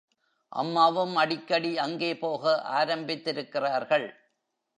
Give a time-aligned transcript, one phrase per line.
[0.51, 4.07] அம்மாவும் அடிக்கடி அங்கே போக ஆரம்பித்திருக்கிறார்கள்.